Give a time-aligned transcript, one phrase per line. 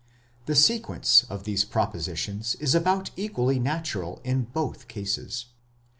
[0.47, 5.45] The sequence of these propositions is about equally natural in both cases.